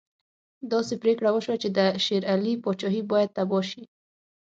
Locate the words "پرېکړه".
1.03-1.29